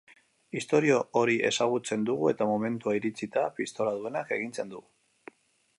Istorio 0.61 0.95
hori 1.21 1.35
ezagutzen 1.49 2.07
dugu 2.07 2.31
eta 2.33 2.47
momentua 2.53 2.97
iritsita, 3.01 3.45
pistola 3.61 3.95
duenak 4.01 4.37
agintzen 4.39 4.73
du. 4.75 4.83